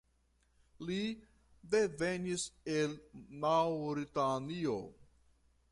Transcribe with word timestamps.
Li 0.87 0.97
devenis 1.75 2.47
el 2.79 2.97
Maŭritanio. 3.45 4.79